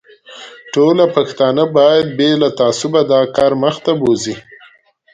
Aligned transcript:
ټوله 0.73 1.05
پښتانه 1.15 1.63
باید 1.77 2.05
بې 2.17 2.29
له 2.41 2.49
تعصبه 2.59 3.01
دا 3.11 3.21
کار 3.35 3.51
مخ 3.63 3.75
ته 3.85 3.91
بوزي. 3.99 4.35